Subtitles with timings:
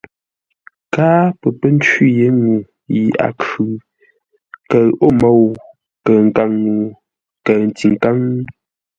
[0.93, 1.49] Káa pə́
[1.83, 2.61] cwî yé ŋuu
[2.93, 3.63] yi a khʉ,
[4.69, 5.43] kəʉ o môu,
[6.05, 6.89] kəʉ nkaŋ-ŋuu,
[7.45, 8.17] kəʉ ntikáŋ.